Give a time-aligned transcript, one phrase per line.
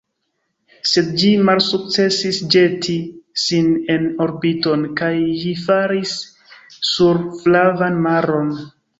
[0.91, 2.95] Sed ĝi malsukcesis ĵeti
[3.41, 6.15] sin en orbiton, kaj ĝi falis
[6.93, 8.51] sur Flavan Maron.